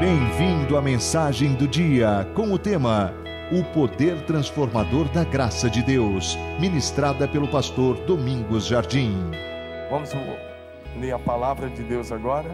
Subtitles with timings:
[0.00, 3.12] Bem-vindo à mensagem do dia com o tema
[3.50, 9.32] O Poder Transformador da Graça de Deus, ministrada pelo pastor Domingos Jardim.
[9.90, 10.10] Vamos
[11.00, 12.48] ler a palavra de Deus agora.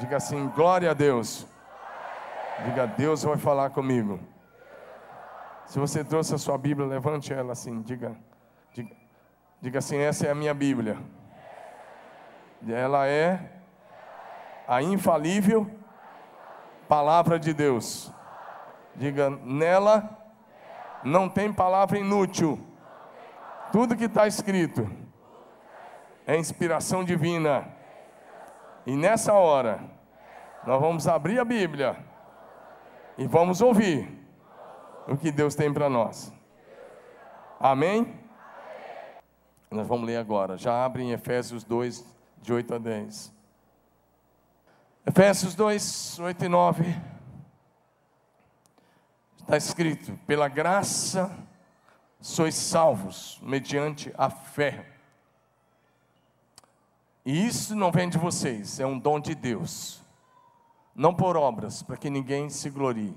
[0.00, 1.46] Diga assim: glória a Deus.
[2.64, 4.18] Diga, Deus vai falar comigo.
[5.66, 8.16] Se você trouxe a sua Bíblia, levante ela assim, diga,
[8.74, 8.96] diga,
[9.62, 10.98] diga assim: essa é a minha Bíblia.
[12.66, 13.55] Ela é
[14.66, 15.70] a infalível
[16.88, 18.12] palavra de Deus.
[18.94, 20.16] Diga, nela
[21.04, 22.58] não tem palavra inútil.
[23.70, 24.90] Tudo que está escrito
[26.26, 27.68] é inspiração divina.
[28.86, 29.80] E nessa hora,
[30.66, 31.96] nós vamos abrir a Bíblia
[33.18, 34.08] e vamos ouvir
[35.06, 36.32] o que Deus tem para nós.
[37.60, 38.18] Amém?
[39.70, 40.56] Nós vamos ler agora.
[40.56, 42.04] Já abre em Efésios 2,
[42.40, 43.35] de 8 a 10.
[45.08, 47.02] Efésios 2, 8 e 9.
[49.38, 51.30] Está escrito: pela graça
[52.20, 54.84] sois salvos, mediante a fé.
[57.24, 60.02] E isso não vem de vocês, é um dom de Deus,
[60.92, 63.16] não por obras, para que ninguém se glorie,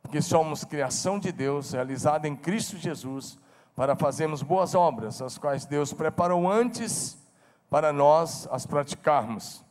[0.00, 3.36] porque somos criação de Deus, realizada em Cristo Jesus,
[3.74, 7.18] para fazermos boas obras, as quais Deus preparou antes
[7.68, 9.66] para nós as praticarmos.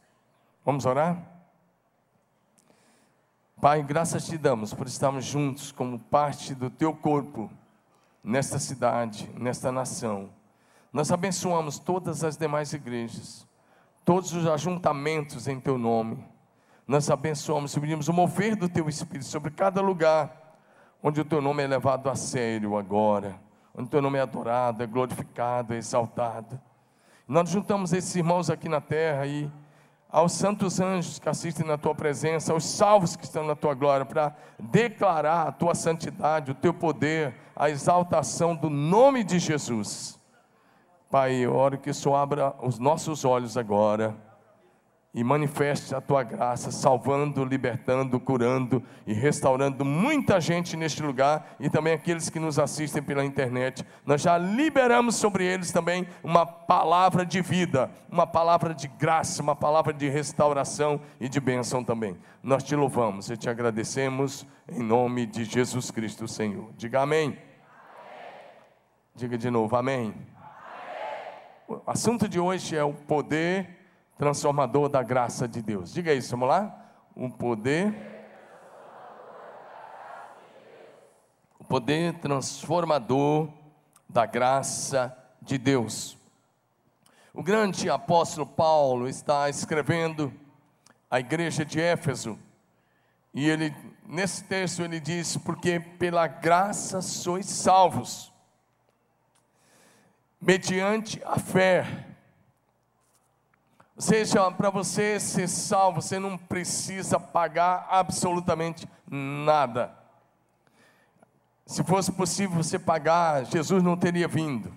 [0.68, 1.18] Vamos orar?
[3.62, 7.50] Pai, graças te damos por estarmos juntos como parte do teu corpo,
[8.22, 10.30] nesta cidade, nesta nação.
[10.92, 13.48] Nós abençoamos todas as demais igrejas,
[14.04, 16.22] todos os ajuntamentos em teu nome.
[16.86, 20.58] Nós abençoamos e pedimos o mover do teu Espírito sobre cada lugar
[21.02, 23.40] onde o teu nome é levado a sério agora,
[23.74, 26.60] onde o teu nome é adorado, é glorificado, é exaltado.
[27.26, 29.50] Nós juntamos esses irmãos aqui na terra e
[30.10, 34.06] aos santos anjos que assistem na tua presença, aos salvos que estão na tua glória,
[34.06, 40.20] para declarar a tua santidade, o teu poder, a exaltação do nome de Jesus.
[41.10, 44.27] Pai, eu oro que isso abra os nossos olhos agora
[45.18, 51.72] e manifeste a tua graça, salvando, libertando, curando e restaurando muita gente neste lugar e
[51.72, 53.84] também aqueles que nos assistem pela internet.
[54.06, 59.56] Nós já liberamos sobre eles também uma palavra de vida, uma palavra de graça, uma
[59.56, 62.16] palavra de restauração e de bênção também.
[62.44, 66.70] Nós te louvamos e te agradecemos em nome de Jesus Cristo, Senhor.
[66.78, 67.30] Diga amém.
[67.30, 67.40] amém.
[69.16, 70.14] Diga de novo, amém.
[70.14, 70.28] amém.
[71.68, 73.77] O assunto de hoje é o poder
[74.18, 75.94] transformador da graça de Deus.
[75.94, 76.76] Diga isso, vamos lá?
[77.16, 77.94] O poder.
[81.60, 83.50] O poder transformador
[84.10, 86.18] da graça de Deus.
[87.34, 90.34] O grande apóstolo Paulo está escrevendo
[91.10, 92.38] à igreja de Éfeso,
[93.34, 93.76] e ele,
[94.08, 98.34] nesse texto, ele diz: Porque pela graça sois salvos,
[100.42, 102.07] mediante a fé
[103.98, 109.92] ou seja, para você ser salvo, você não precisa pagar absolutamente nada.
[111.66, 114.72] Se fosse possível você pagar, Jesus não teria vindo.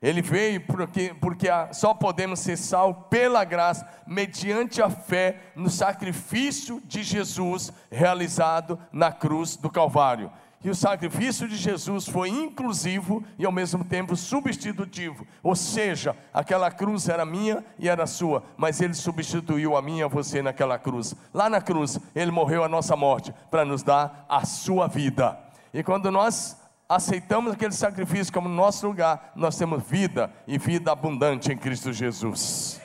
[0.00, 6.80] Ele veio porque, porque só podemos ser salvos pela graça, mediante a fé no sacrifício
[6.86, 10.32] de Jesus realizado na cruz do Calvário
[10.62, 15.26] que o sacrifício de Jesus foi inclusivo e ao mesmo tempo substitutivo.
[15.42, 20.08] Ou seja, aquela cruz era minha e era sua, mas ele substituiu a minha e
[20.08, 21.16] você naquela cruz.
[21.34, 25.36] Lá na cruz, ele morreu a nossa morte para nos dar a sua vida.
[25.74, 26.56] E quando nós
[26.88, 32.80] aceitamos aquele sacrifício como nosso lugar, nós temos vida e vida abundante em Cristo Jesus.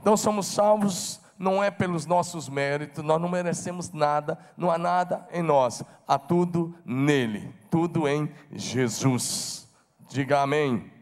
[0.00, 5.26] Então somos salvos não é pelos nossos méritos, nós não merecemos nada, não há nada
[5.32, 9.66] em nós, há tudo nele, tudo em Jesus.
[10.06, 10.92] Diga amém.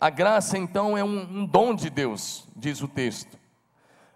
[0.00, 3.36] A graça então é um, um dom de Deus, diz o texto.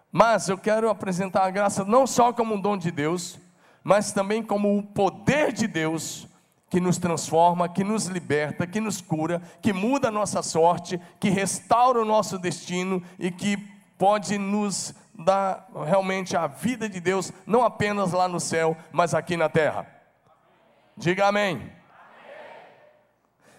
[0.09, 3.37] Mas eu quero apresentar a graça não só como um dom de Deus,
[3.83, 6.25] mas também como o poder de Deus
[6.69, 11.29] que nos transforma, que nos liberta, que nos cura, que muda a nossa sorte, que
[11.29, 13.70] restaura o nosso destino e que
[14.01, 19.37] pode nos dar realmente a vida de Deus, não apenas lá no céu, mas aqui
[19.37, 19.85] na terra.
[20.97, 21.71] Diga amém.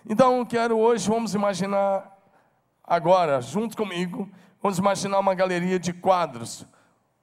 [0.05, 2.19] Então, quero hoje, vamos imaginar
[2.83, 4.29] agora, junto comigo,
[4.61, 6.67] vamos imaginar uma galeria de quadros,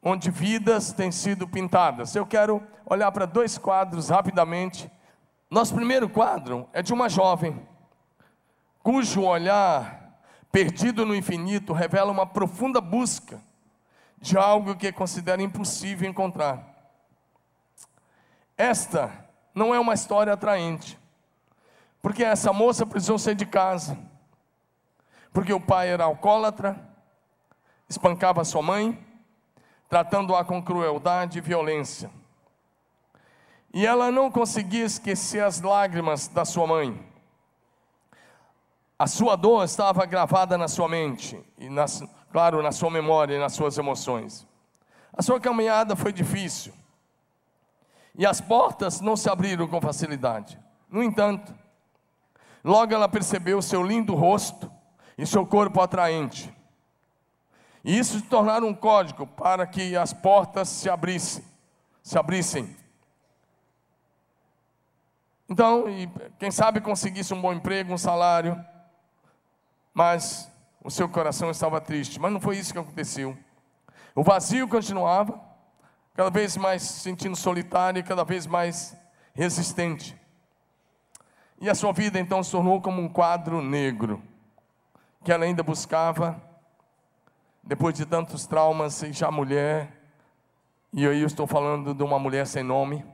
[0.01, 2.15] onde vidas têm sido pintadas.
[2.15, 4.89] Eu quero olhar para dois quadros rapidamente.
[5.51, 7.67] Nosso primeiro quadro é de uma jovem,
[8.81, 9.98] cujo olhar
[10.51, 13.41] perdido no infinito revela uma profunda busca
[14.17, 16.65] de algo que considera impossível encontrar.
[18.57, 19.25] Esta
[19.55, 20.99] não é uma história atraente,
[22.01, 23.97] porque essa moça precisou sair de casa,
[25.31, 26.77] porque o pai era alcoólatra,
[27.87, 29.05] espancava sua mãe,
[29.87, 32.11] tratando-a com crueldade e violência.
[33.73, 37.08] E ela não conseguia esquecer as lágrimas da sua mãe.
[38.99, 42.03] A sua dor estava gravada na sua mente, e nas,
[42.33, 44.45] claro, na sua memória e nas suas emoções.
[45.13, 46.73] A sua caminhada foi difícil,
[48.13, 50.59] e as portas não se abriram com facilidade.
[50.89, 51.55] No entanto,
[52.61, 54.69] logo ela percebeu seu lindo rosto
[55.17, 56.53] e seu corpo atraente.
[57.85, 61.45] E isso se tornaram um código para que as portas se abrissem,
[62.03, 62.75] se abrissem.
[65.47, 65.85] Então,
[66.37, 68.61] quem sabe conseguisse um bom emprego, um salário,
[69.93, 70.51] mas
[70.83, 72.19] o seu coração estava triste.
[72.19, 73.37] Mas não foi isso que aconteceu.
[74.15, 75.39] O vazio continuava,
[76.13, 78.95] cada vez mais se sentindo solitário e cada vez mais
[79.33, 80.19] resistente.
[81.61, 84.21] E a sua vida então se tornou como um quadro negro,
[85.23, 86.41] que ela ainda buscava,
[87.61, 89.99] depois de tantos traumas, já mulher,
[90.91, 93.05] e aí eu estou falando de uma mulher sem nome,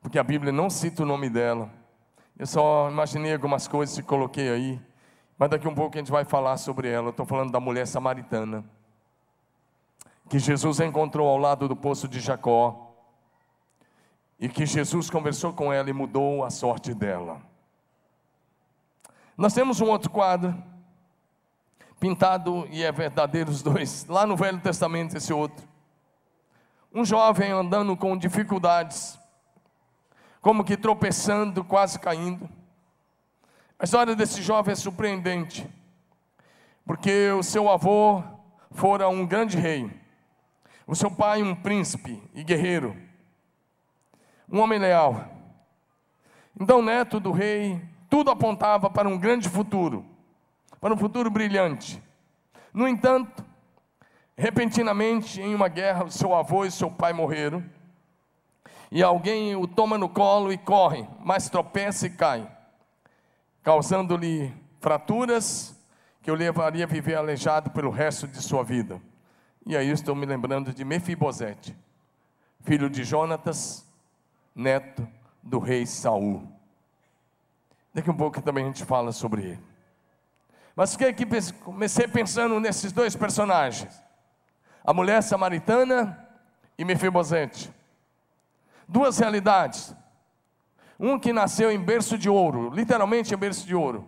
[0.00, 1.70] porque a Bíblia não cita o nome dela.
[2.38, 4.80] Eu só imaginei algumas coisas e coloquei aí.
[5.38, 7.10] Mas daqui um pouco a gente vai falar sobre ela.
[7.10, 8.64] Estou falando da mulher samaritana.
[10.28, 12.92] Que Jesus encontrou ao lado do poço de Jacó.
[14.38, 17.40] E que Jesus conversou com ela e mudou a sorte dela.
[19.36, 20.54] Nós temos um outro quadro,
[21.98, 25.66] pintado e é verdadeiro os dois, lá no Velho Testamento, esse outro.
[26.92, 29.18] Um jovem andando com dificuldades,
[30.40, 32.48] como que tropeçando, quase caindo
[33.84, 35.68] a história desse jovem é surpreendente,
[36.86, 38.24] porque o seu avô
[38.70, 39.90] fora um grande rei,
[40.86, 42.96] o seu pai um príncipe e guerreiro,
[44.50, 45.28] um homem leal.
[46.58, 47.78] Então, neto do rei,
[48.08, 50.02] tudo apontava para um grande futuro,
[50.80, 52.02] para um futuro brilhante.
[52.72, 53.44] No entanto,
[54.34, 57.62] repentinamente, em uma guerra, seu avô e seu pai morreram,
[58.90, 62.54] e alguém o toma no colo e corre, mas tropeça e cai
[63.64, 65.74] causando-lhe fraturas
[66.20, 69.00] que o levaria a viver aleijado pelo resto de sua vida.
[69.66, 71.74] E aí estou me lembrando de Mefibosete,
[72.60, 73.90] filho de Jonatas,
[74.54, 75.08] neto
[75.42, 76.46] do rei Saul.
[77.92, 79.64] Daqui um pouco também a gente fala sobre ele.
[80.76, 81.24] Mas fiquei aqui,
[81.62, 84.02] comecei pensando nesses dois personagens,
[84.84, 86.28] a mulher samaritana
[86.76, 87.72] e Mefibosete.
[88.86, 89.94] Duas realidades,
[90.98, 94.06] um que nasceu em berço de ouro, literalmente em berço de ouro,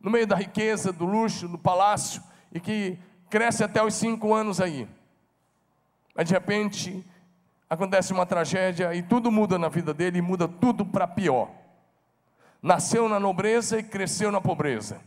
[0.00, 2.22] no meio da riqueza, do luxo, do palácio,
[2.52, 2.98] e que
[3.30, 4.88] cresce até os cinco anos aí.
[6.14, 7.04] Mas de repente
[7.68, 11.50] acontece uma tragédia e tudo muda na vida dele e muda tudo para pior.
[12.62, 15.00] Nasceu na nobreza e cresceu na pobreza.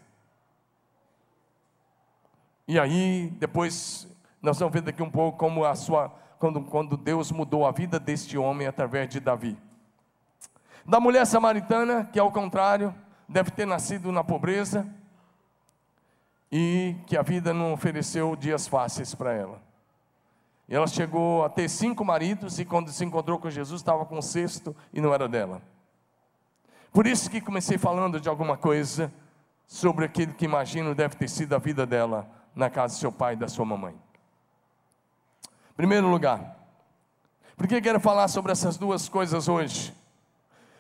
[2.68, 4.08] E aí, depois,
[4.42, 7.98] nós vamos ver daqui um pouco como a sua, quando, quando Deus mudou a vida
[8.00, 9.58] deste homem através de Davi.
[10.88, 12.96] Da mulher samaritana, que ao contrário,
[13.28, 14.88] deve ter nascido na pobreza
[16.50, 19.62] e que a vida não ofereceu dias fáceis para ela.
[20.70, 24.18] E ela chegou a ter cinco maridos e quando se encontrou com Jesus estava com
[24.18, 25.62] o sexto e não era dela.
[26.94, 29.12] Por isso que comecei falando de alguma coisa
[29.68, 33.34] sobre aquilo que imagino deve ter sido a vida dela na casa do seu pai
[33.34, 33.94] e da sua mamãe.
[35.76, 36.58] Primeiro lugar,
[37.58, 39.97] por que quero falar sobre essas duas coisas hoje?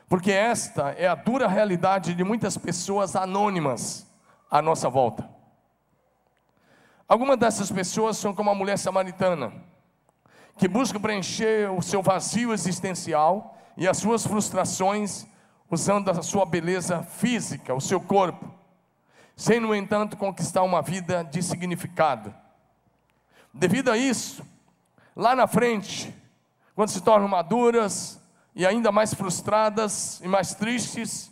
[0.09, 4.07] Porque esta é a dura realidade de muitas pessoas anônimas
[4.49, 5.29] à nossa volta.
[7.07, 9.53] Algumas dessas pessoas são como a mulher samaritana,
[10.57, 15.27] que busca preencher o seu vazio existencial e as suas frustrações
[15.69, 18.53] usando a sua beleza física, o seu corpo,
[19.35, 22.33] sem, no entanto, conquistar uma vida de significado.
[23.53, 24.45] Devido a isso,
[25.15, 26.13] lá na frente,
[26.75, 28.21] quando se tornam maduras,
[28.57, 31.31] e ainda mais frustradas e mais tristes,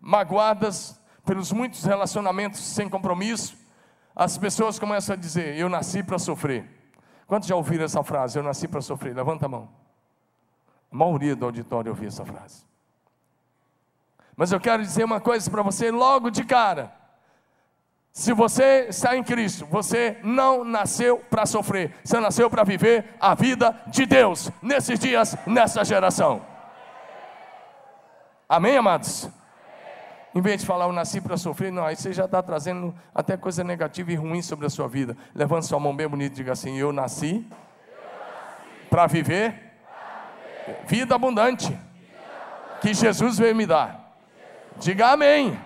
[0.00, 0.96] magoadas
[1.26, 3.58] pelos muitos relacionamentos sem compromisso,
[4.14, 6.64] as pessoas começam a dizer: Eu nasci para sofrer.
[7.26, 8.38] Quantos já ouviram essa frase?
[8.38, 9.16] Eu nasci para sofrer.
[9.16, 9.68] Levanta a mão.
[10.92, 12.64] A maioria do auditório ouviu essa frase.
[14.36, 16.94] Mas eu quero dizer uma coisa para você logo de cara.
[18.12, 23.34] Se você está em Cristo, você não nasceu para sofrer, você nasceu para viver a
[23.34, 26.49] vida de Deus nesses dias, nessa geração.
[28.50, 29.28] Amém, amados?
[30.34, 33.36] Em vez de falar eu nasci para sofrer, não, aí você já está trazendo até
[33.36, 35.16] coisa negativa e ruim sobre a sua vida.
[35.32, 38.88] Levante sua mão bem bonita e diga assim: Eu nasci, nasci.
[38.90, 39.52] para viver,
[40.66, 44.16] viver, vida abundante, vida abundante, que Jesus veio me dar.
[44.78, 45.50] Diga amém.
[45.50, 45.60] amém.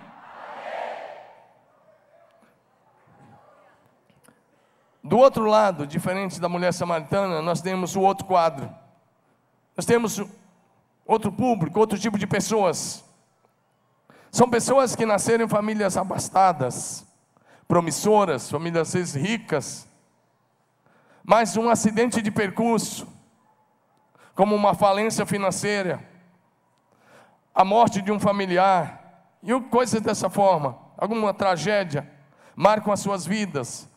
[5.02, 8.70] Do outro lado, diferente da mulher samaritana, nós temos o outro quadro.
[9.74, 10.20] Nós temos
[11.06, 13.04] outro público, outro tipo de pessoas.
[14.30, 17.06] São pessoas que nasceram em famílias abastadas,
[17.68, 19.88] promissoras, famílias às vezes ricas,
[21.22, 23.06] mas um acidente de percurso,
[24.34, 26.02] como uma falência financeira,
[27.54, 29.04] a morte de um familiar,
[29.42, 32.10] e coisas dessa forma, alguma tragédia,
[32.56, 33.88] marcam as suas vidas,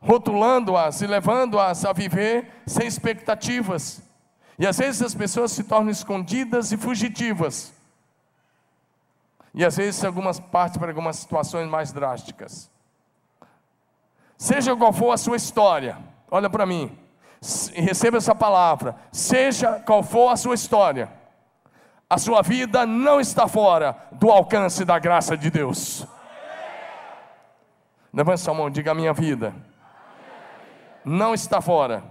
[0.00, 4.02] rotulando-as e levando-as a viver sem expectativas.
[4.60, 7.72] E às vezes as pessoas se tornam escondidas e fugitivas
[9.54, 12.70] e às vezes algumas partes para algumas situações mais drásticas.
[14.36, 15.96] Seja qual for a sua história,
[16.30, 16.94] olha para mim,
[17.74, 18.96] receba essa palavra.
[19.10, 21.10] Seja qual for a sua história,
[22.08, 26.06] a sua vida não está fora do alcance da graça de Deus.
[28.12, 29.54] Levante sua mão, diga a minha vida.
[31.02, 32.04] Não está fora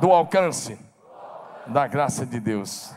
[0.00, 0.85] do alcance
[1.66, 2.96] da graça de Deus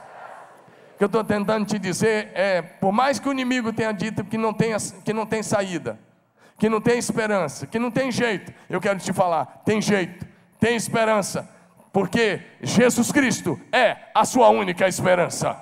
[0.99, 4.37] que eu estou tentando te dizer é: por mais que o inimigo tenha dito que
[4.37, 5.97] não tem, que não tem saída,
[6.57, 10.27] que não tem esperança, que não tem jeito, eu quero te falar: tem jeito,
[10.59, 11.49] tem esperança,
[11.93, 15.57] porque Jesus Cristo é a sua única esperança.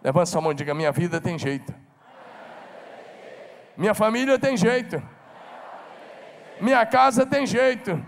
[0.00, 1.74] Levanta sua mão e diga: minha vida tem jeito,
[3.76, 5.02] minha família tem jeito,
[6.60, 8.00] minha casa tem jeito.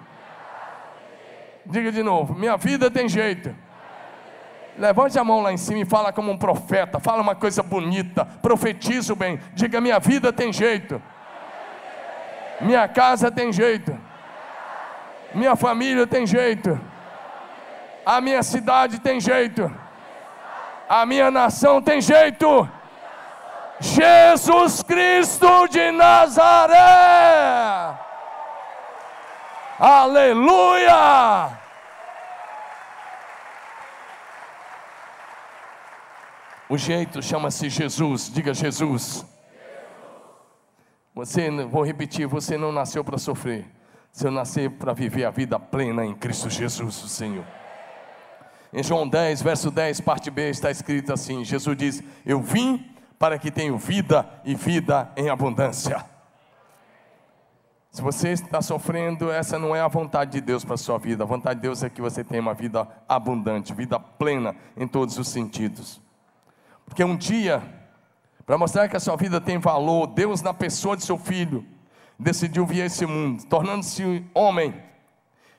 [1.66, 3.54] Diga de novo: minha vida tem jeito.
[4.78, 6.98] Levante a mão lá em cima e fala como um profeta.
[6.98, 8.24] Fala uma coisa bonita.
[8.24, 9.38] Profetiza o bem.
[9.52, 11.00] Diga: minha vida tem jeito.
[12.60, 13.98] Minha casa tem jeito.
[15.34, 16.78] Minha família tem jeito.
[18.04, 19.70] A minha cidade tem jeito.
[20.88, 22.68] A minha nação tem jeito.
[23.80, 26.82] Jesus Cristo de Nazaré.
[29.84, 31.58] Aleluia!
[36.68, 38.30] O jeito chama-se Jesus.
[38.32, 39.26] Diga Jesus.
[41.12, 43.68] Você, vou repetir, você não nasceu para sofrer.
[44.12, 47.44] Você nasceu para viver a vida plena em Cristo Jesus, o Senhor.
[48.72, 53.36] Em João 10, verso 10, parte B, está escrito assim: Jesus diz: Eu vim para
[53.36, 56.11] que tenham vida e vida em abundância.
[57.92, 61.24] Se você está sofrendo, essa não é a vontade de Deus para a sua vida.
[61.24, 65.18] A vontade de Deus é que você tenha uma vida abundante, vida plena em todos
[65.18, 66.00] os sentidos.
[66.86, 67.62] Porque um dia,
[68.46, 71.66] para mostrar que a sua vida tem valor, Deus, na pessoa de seu filho,
[72.18, 74.74] decidiu vir a esse mundo, tornando-se homem,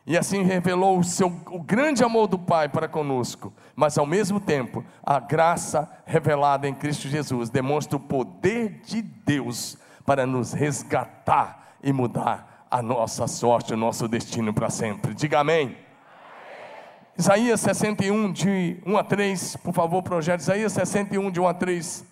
[0.04, 4.40] e assim revelou o, seu, o grande amor do Pai para conosco, mas ao mesmo
[4.40, 11.63] tempo, a graça revelada em Cristo Jesus demonstra o poder de Deus para nos resgatar
[11.84, 15.14] e mudar a nossa sorte, o nosso destino para sempre.
[15.14, 15.78] Diga amém.
[17.16, 22.06] Isaías 61, de 1 a 3, por favor, projeto Isaías 61, de 1 a 3.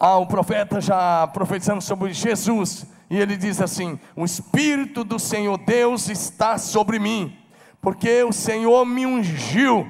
[0.00, 5.56] Ah, o profeta já profetizando sobre Jesus, e ele diz assim: O Espírito do Senhor
[5.58, 7.38] Deus está sobre mim,
[7.80, 9.88] porque o Senhor me ungiu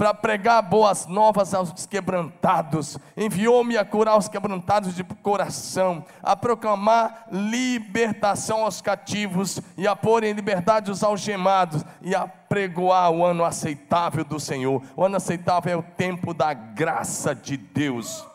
[0.00, 7.26] para pregar boas novas aos quebrantados, enviou-me a curar os quebrantados de coração, a proclamar
[7.30, 13.44] libertação aos cativos e a pôr em liberdade os algemados e a pregoar o ano
[13.44, 14.82] aceitável do Senhor.
[14.96, 18.26] O ano aceitável é o tempo da graça de Deus.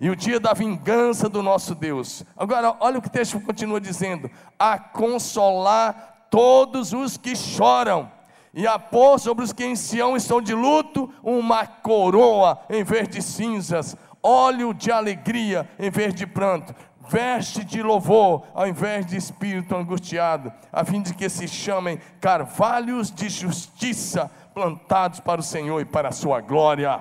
[0.00, 2.24] E o dia da vingança do nosso Deus.
[2.34, 8.10] Agora, olha o que o texto continua dizendo: a consolar todos os que choram
[8.52, 13.08] e a pôr sobre os que em Sião estão de luto uma coroa em vez
[13.08, 16.74] de cinzas, óleo de alegria em vez de pranto,
[17.08, 23.10] veste de louvor ao invés de espírito angustiado, a fim de que se chamem carvalhos
[23.10, 27.00] de justiça plantados para o Senhor e para a sua glória.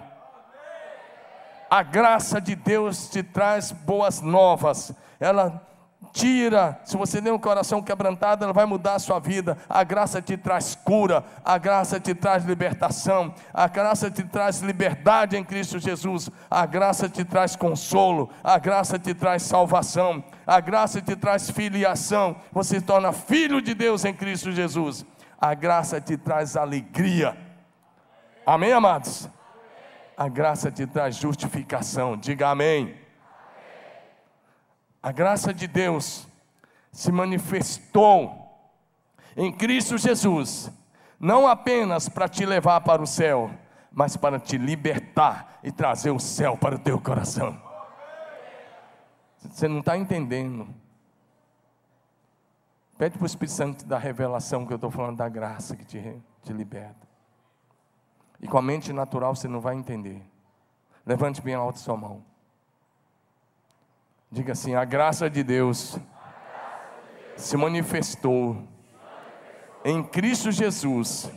[1.70, 5.69] A graça de Deus te traz boas novas, ela
[6.12, 6.80] tira.
[6.84, 9.58] Se você tem um coração quebrantado, ela vai mudar a sua vida.
[9.70, 15.38] A graça te traz cura, a graça te traz libertação, a graça te traz liberdade
[15.38, 21.02] em Cristo Jesus, a graça te traz consolo, a graça te traz salvação, a graça
[21.02, 22.36] te traz filiação.
[22.52, 25.06] Você se torna filho de Deus em Cristo Jesus.
[25.40, 27.38] A graça te traz alegria.
[28.46, 29.30] Amém, amados?
[30.18, 32.18] A graça te traz justificação.
[32.18, 32.99] Diga amém.
[35.02, 36.28] A graça de Deus
[36.92, 38.40] se manifestou
[39.36, 40.72] em Cristo Jesus,
[41.20, 43.50] não apenas para te levar para o céu,
[43.92, 47.60] mas para te libertar e trazer o céu para o teu coração.
[49.40, 50.68] Você não está entendendo.
[52.98, 56.22] Pede para o Espírito Santo da revelação que eu estou falando da graça que te,
[56.44, 57.08] te liberta.
[58.42, 60.22] E com a mente natural você não vai entender.
[61.06, 62.29] Levante bem alto sua mão.
[64.32, 65.98] Diga assim: a graça de Deus
[67.36, 68.68] se manifestou
[69.84, 71.32] em Cristo Jesus,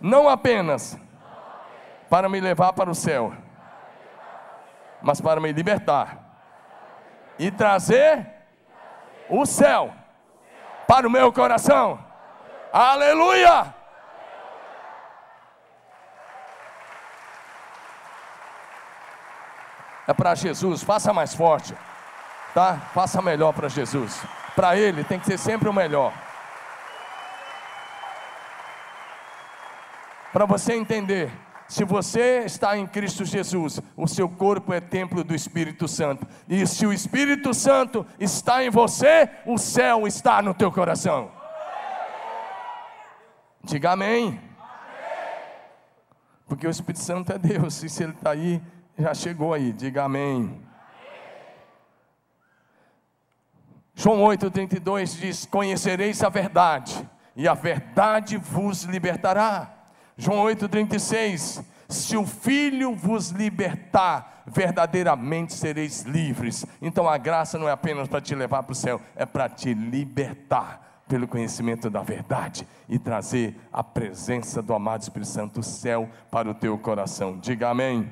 [0.00, 0.98] não apenas
[2.10, 3.32] para me levar para o céu,
[5.02, 6.24] mas para me libertar
[7.38, 8.26] e trazer
[9.28, 9.92] o céu
[10.88, 11.98] para o meu coração.
[12.72, 13.83] Aleluia!
[20.06, 21.74] É para Jesus, faça mais forte,
[22.52, 22.76] tá?
[22.92, 24.20] Faça melhor para Jesus.
[24.54, 26.12] Para Ele tem que ser sempre o melhor.
[30.32, 31.30] Para você entender,
[31.68, 36.26] se você está em Cristo Jesus, o seu corpo é templo do Espírito Santo.
[36.48, 41.30] E se o Espírito Santo está em você, o céu está no teu coração.
[43.62, 44.40] Diga amém.
[46.46, 48.60] Porque o Espírito Santo é Deus, e se Ele está aí,
[48.98, 50.60] já chegou aí, diga amém.
[53.94, 59.72] João 8,32 diz: Conhecereis a verdade, e a verdade vos libertará.
[60.16, 66.66] João 8,36: Se o Filho vos libertar, verdadeiramente sereis livres.
[66.80, 69.72] Então a graça não é apenas para te levar para o céu, é para te
[69.72, 76.08] libertar pelo conhecimento da verdade e trazer a presença do amado Espírito Santo do céu
[76.30, 77.38] para o teu coração.
[77.38, 78.10] Diga amém.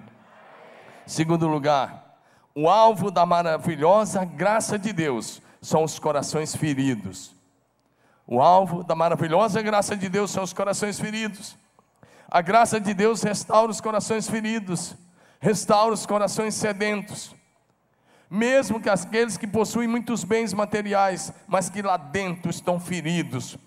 [1.06, 2.16] Segundo lugar,
[2.54, 7.35] o alvo da maravilhosa graça de Deus são os corações feridos.
[8.26, 11.56] O alvo da maravilhosa graça de Deus são os corações feridos.
[12.30, 14.94] A graça de Deus restaura os corações feridos,
[15.40, 17.35] restaura os corações sedentos.
[18.31, 23.59] Mesmo que aqueles que possuem muitos bens materiais, mas que lá dentro estão feridos,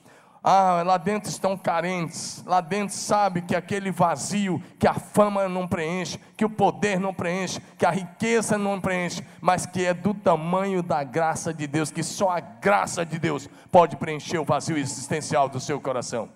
[0.48, 5.68] ah, lá dentro estão carentes, lá dentro sabe que aquele vazio, que a fama não
[5.68, 10.14] preenche, que o poder não preenche, que a riqueza não preenche, mas que é do
[10.14, 14.78] tamanho da graça de Deus, que só a graça de Deus pode preencher o vazio
[14.78, 16.30] existencial do seu coração.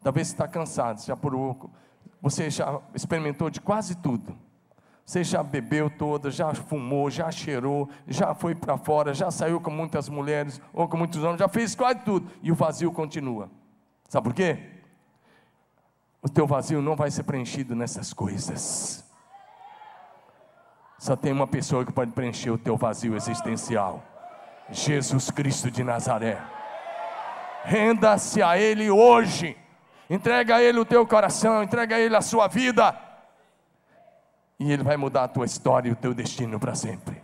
[0.00, 1.34] Talvez você está cansado, já por
[2.22, 4.38] você já experimentou de quase tudo.
[5.04, 9.70] Você já bebeu toda, já fumou, já cheirou, já foi para fora, já saiu com
[9.70, 13.50] muitas mulheres ou com muitos homens, já fez quase tudo e o vazio continua.
[14.08, 14.58] Sabe por quê?
[16.22, 19.04] O teu vazio não vai ser preenchido nessas coisas.
[20.98, 24.02] Só tem uma pessoa que pode preencher o teu vazio existencial:
[24.70, 26.40] Jesus Cristo de Nazaré.
[27.62, 29.54] Renda-se a Ele hoje.
[30.08, 32.98] Entrega a Ele o teu coração, entrega a Ele a sua vida.
[34.58, 37.22] E Ele vai mudar a tua história e o teu destino para sempre.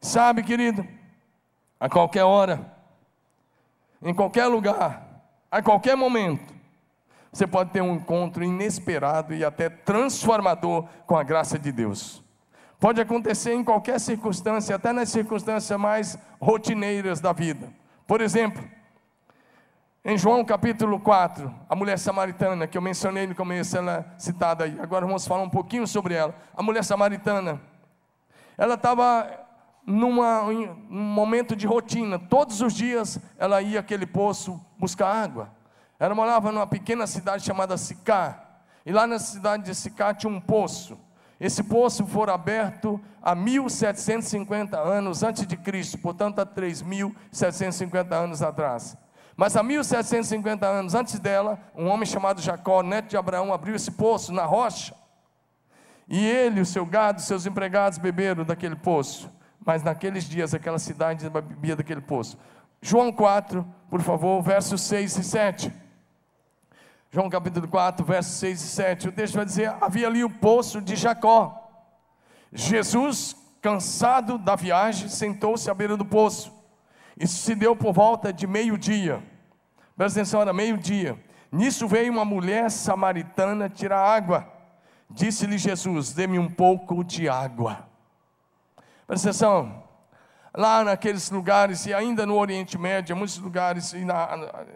[0.00, 0.86] Sabe, querido,
[1.78, 2.74] a qualquer hora,
[4.02, 6.52] em qualquer lugar, a qualquer momento,
[7.32, 12.22] você pode ter um encontro inesperado e até transformador com a graça de Deus.
[12.78, 17.72] Pode acontecer em qualquer circunstância, até nas circunstâncias mais rotineiras da vida.
[18.06, 18.62] Por exemplo,
[20.04, 24.64] em João capítulo 4, a mulher samaritana, que eu mencionei no começo, ela é citada
[24.64, 24.76] aí.
[24.80, 26.34] Agora vamos falar um pouquinho sobre ela.
[26.56, 27.60] A mulher samaritana,
[28.58, 29.30] ela estava
[29.86, 30.12] num
[30.90, 32.18] momento de rotina.
[32.18, 35.50] Todos os dias ela ia àquele poço buscar água.
[36.00, 38.42] Ela morava numa pequena cidade chamada Sicá.
[38.84, 40.98] E lá na cidade de Sicá tinha um poço.
[41.38, 48.96] Esse poço foi aberto há 1750 anos antes de Cristo, portanto há 3750 anos atrás.
[49.42, 53.90] Mas há 1750 anos antes dela, um homem chamado Jacó, neto de Abraão, abriu esse
[53.90, 54.94] poço na rocha.
[56.08, 59.28] E ele, o seu gado, seus empregados beberam daquele poço.
[59.66, 62.38] Mas naqueles dias aquela cidade bebia daquele poço.
[62.80, 65.72] João 4, por favor, versos 6 e 7.
[67.10, 69.08] João capítulo 4, versos 6 e 7.
[69.08, 71.68] O texto vai dizer: havia ali o poço de Jacó.
[72.52, 76.52] Jesus, cansado da viagem, sentou-se à beira do poço.
[77.18, 79.31] Isso se deu por volta de meio-dia.
[79.96, 81.18] Presta atenção, era meio-dia.
[81.50, 84.50] Nisso veio uma mulher samaritana tirar água.
[85.10, 87.86] Disse-lhe Jesus: Dê-me um pouco de água.
[89.06, 89.82] Presta atenção,
[90.56, 94.28] lá naqueles lugares, e ainda no Oriente Médio, muitos lugares, e na,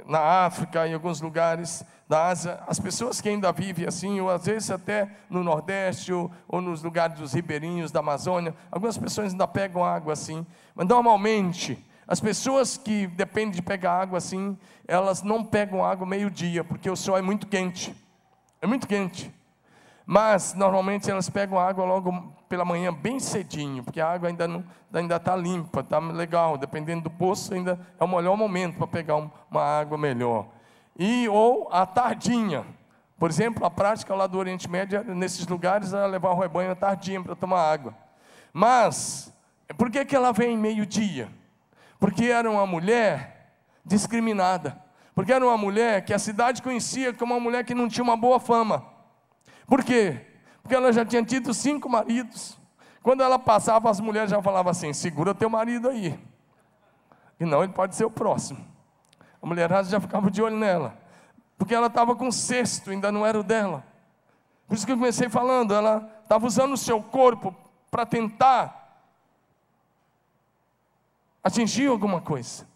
[0.06, 4.44] na África, em alguns lugares da Ásia, as pessoas que ainda vivem assim, ou às
[4.44, 9.46] vezes até no Nordeste, ou, ou nos lugares dos ribeirinhos da Amazônia, algumas pessoas ainda
[9.46, 15.44] pegam água assim, mas normalmente, as pessoas que dependem de pegar água assim, elas não
[15.44, 17.94] pegam água meio-dia, porque o sol é muito quente,
[18.60, 19.34] é muito quente.
[20.04, 24.64] Mas normalmente elas pegam água logo pela manhã bem cedinho, porque a água ainda não
[24.92, 26.56] ainda está limpa, está legal.
[26.56, 30.46] Dependendo do poço, ainda é o melhor momento para pegar uma água melhor.
[30.96, 32.64] E ou a tardinha.
[33.18, 36.74] Por exemplo, a prática lá do Oriente Médio, nesses lugares, era levar o rebanho à
[36.74, 37.94] tardinha para tomar água.
[38.52, 39.32] Mas,
[39.76, 41.28] por que, que ela vem meio-dia?
[41.98, 43.54] Porque era uma mulher
[43.84, 44.82] discriminada.
[45.14, 48.16] Porque era uma mulher que a cidade conhecia como uma mulher que não tinha uma
[48.16, 48.84] boa fama.
[49.66, 50.26] Por quê?
[50.62, 52.58] Porque ela já tinha tido cinco maridos.
[53.02, 56.18] Quando ela passava, as mulheres já falavam assim: segura teu marido aí.
[57.38, 58.66] E não, ele pode ser o próximo.
[59.40, 60.98] A mulherada já ficava de olho nela.
[61.56, 63.84] Porque ela estava com cesto, ainda não era o dela.
[64.66, 67.54] Por isso que eu comecei falando, ela estava usando o seu corpo
[67.90, 68.85] para tentar
[71.46, 72.66] atingir alguma coisa.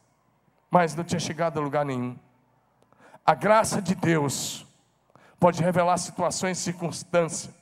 [0.70, 2.16] Mas não tinha chegado a lugar nenhum.
[3.26, 4.64] A graça de Deus
[5.40, 7.52] pode revelar situações e circunstâncias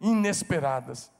[0.00, 1.10] inesperadas.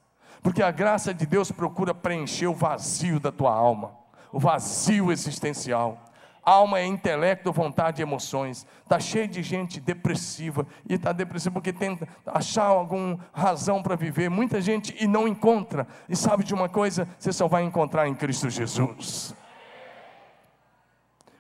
[0.43, 3.93] Porque a graça de Deus procura preencher o vazio da tua alma,
[4.33, 6.05] o vazio existencial.
[6.47, 8.65] Alma é intelecto, vontade e emoções.
[8.85, 10.65] Está cheio de gente depressiva.
[10.89, 14.31] E está depressiva porque tenta achar alguma razão para viver.
[14.31, 15.89] Muita gente e não encontra.
[16.09, 17.09] E sabe de uma coisa?
[17.19, 19.35] Você só vai encontrar em Cristo Jesus.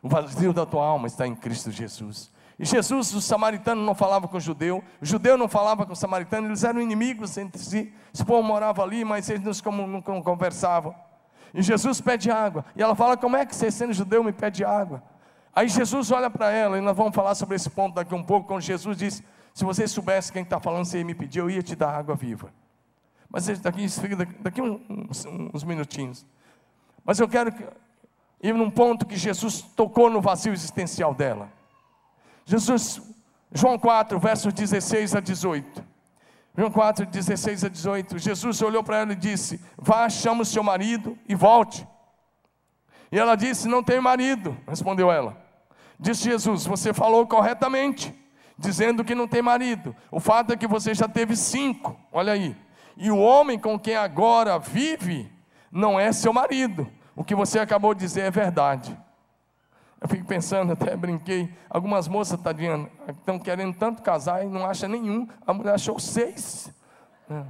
[0.03, 2.33] O vazio da tua alma está em Cristo Jesus.
[2.59, 5.97] E Jesus, o samaritano, não falava com o judeu, o judeu não falava com o
[5.97, 7.93] samaritano, eles eram inimigos entre si.
[8.13, 10.95] Esse povo morava ali, mas eles não, conversavam.
[11.55, 12.65] E Jesus pede água.
[12.75, 15.03] E ela fala: Como é que você, sendo judeu, me pede água?
[15.55, 18.47] Aí Jesus olha para ela, e nós vamos falar sobre esse ponto daqui um pouco,
[18.47, 19.23] quando Jesus diz:
[19.55, 22.15] Se você soubesse quem está falando, você ia me pedir, eu ia te dar água
[22.15, 22.53] viva.
[23.29, 23.87] Mas daqui,
[24.41, 26.27] daqui uns, uns minutinhos.
[27.05, 27.53] Mas eu quero
[28.43, 31.51] ir num ponto que Jesus tocou no vazio existencial dela.
[32.45, 33.01] Jesus,
[33.53, 35.96] João 4, versos 16 a 18.
[36.57, 38.19] João 4, 16 a 18.
[38.19, 41.87] Jesus olhou para ela e disse: Vá, chama o seu marido e volte.
[43.13, 44.57] E ela disse: Não tenho marido.
[44.67, 45.37] Respondeu ela.
[46.01, 48.15] Disse Jesus: Você falou corretamente,
[48.59, 49.95] dizendo que não tem marido.
[50.11, 51.99] O fato é que você já teve cinco.
[52.11, 52.57] Olha aí.
[52.97, 55.31] E o homem com quem agora vive
[55.71, 56.91] não é seu marido.
[57.15, 58.97] O que você acabou de dizer é verdade.
[60.07, 64.87] Eu fico pensando, até brinquei, algumas moças, tadinha, estão querendo tanto casar e não acha
[64.87, 66.73] nenhum, a mulher achou seis.
[67.29, 67.43] É.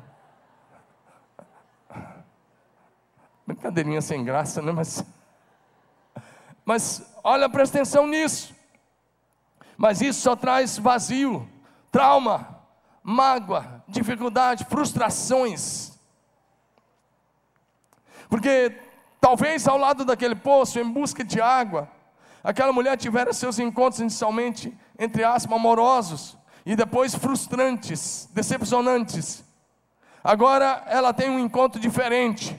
[3.46, 4.72] Brincadeirinha sem graça, né?
[4.72, 5.04] Mas,
[6.64, 8.56] mas olha, presta atenção nisso.
[9.76, 11.46] Mas isso só traz vazio,
[11.92, 12.58] trauma,
[13.02, 15.92] mágoa, dificuldade, frustrações.
[18.30, 18.74] Porque
[19.20, 21.94] talvez ao lado daquele poço, em busca de água,
[22.46, 29.44] Aquela mulher tivera seus encontros inicialmente, entre aspas, amorosos, e depois frustrantes, decepcionantes.
[30.22, 32.56] Agora ela tem um encontro diferente,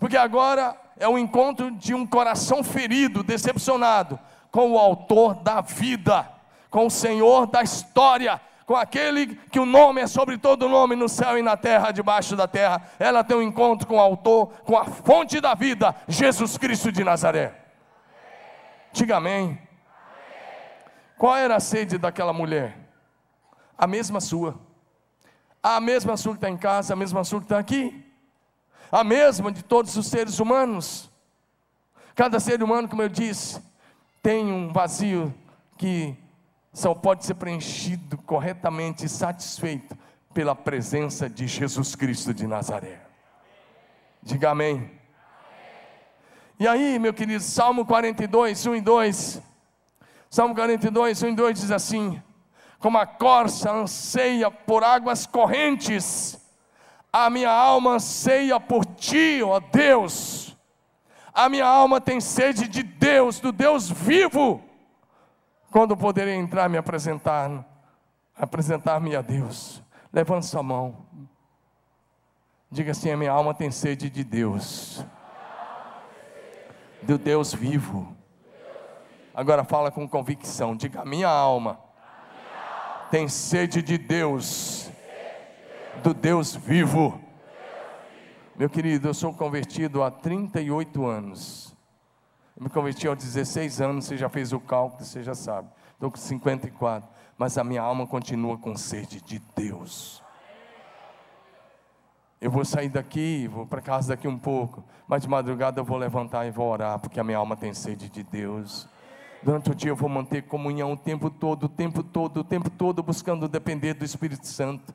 [0.00, 4.18] porque agora é o encontro de um coração ferido, decepcionado,
[4.50, 6.28] com o autor da vida,
[6.68, 11.08] com o Senhor da história, com aquele que o nome é sobre todo nome no
[11.08, 12.82] céu e na terra, debaixo da terra.
[12.98, 17.04] Ela tem um encontro com o autor, com a fonte da vida, Jesus Cristo de
[17.04, 17.65] Nazaré.
[18.96, 19.60] Diga amém.
[21.18, 22.78] Qual era a sede daquela mulher?
[23.76, 24.58] A mesma sua.
[25.62, 28.02] A mesma sua que está em casa, a mesma sua que está aqui.
[28.90, 31.10] A mesma de todos os seres humanos.
[32.14, 33.60] Cada ser humano, como eu disse,
[34.22, 35.34] tem um vazio
[35.76, 36.16] que
[36.72, 39.94] só pode ser preenchido corretamente e satisfeito
[40.32, 42.98] pela presença de Jesus Cristo de Nazaré.
[44.22, 44.90] Diga amém.
[46.58, 49.42] E aí, meu querido, Salmo 42, 1 e 2.
[50.30, 52.22] Salmo 42, 1 e 2 diz assim:
[52.78, 56.40] Como a corça anseia por águas correntes,
[57.12, 60.56] a minha alma anseia por ti, ó Deus.
[61.32, 64.62] A minha alma tem sede de Deus, do Deus vivo.
[65.70, 67.66] Quando poderei entrar me apresentar,
[68.34, 69.82] apresentar-me a Deus?
[70.10, 70.96] Levante sua mão.
[72.70, 75.04] Diga assim: a minha alma tem sede de Deus
[77.06, 78.14] do Deus vivo.
[79.32, 81.78] Agora fala com convicção, diga: minha alma
[83.10, 84.90] tem sede de Deus,
[86.02, 87.20] do Deus vivo.
[88.56, 91.76] Meu querido, eu sou convertido há 38 anos.
[92.56, 95.68] Eu me converti aos 16 anos, você já fez o cálculo, você já sabe.
[95.92, 97.08] Estou com 54.
[97.36, 100.22] Mas a minha alma continua com sede de Deus.
[102.46, 105.98] Eu vou sair daqui, vou para casa daqui um pouco, mas de madrugada eu vou
[105.98, 108.88] levantar e vou orar, porque a minha alma tem sede de Deus.
[109.42, 112.70] Durante o dia eu vou manter comunhão o tempo todo, o tempo todo, o tempo
[112.70, 114.94] todo, buscando depender do Espírito Santo.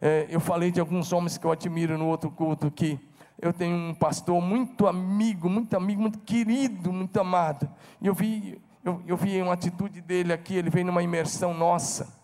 [0.00, 2.96] É, eu falei de alguns homens que eu admiro no outro culto que
[3.40, 7.68] eu tenho um pastor muito amigo, muito amigo, muito querido, muito amado.
[8.00, 12.21] E eu vi, eu, eu vi uma atitude dele aqui, ele veio numa imersão nossa.